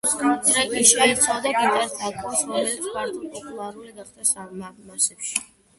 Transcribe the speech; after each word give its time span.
ტრეკი 0.45 0.79
შეიცავდა 0.91 1.51
გიტარის 1.57 1.93
აკორდს, 2.07 2.41
რომელიც 2.49 2.81
ფართოდ 2.97 3.29
პოპულარული 3.37 3.97
გახდა 4.01 4.49
მასებში. 4.65 5.39